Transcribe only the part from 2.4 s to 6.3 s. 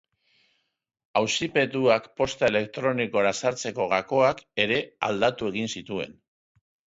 elektronikora sartzeko gakoak ere aldatu egin zituen.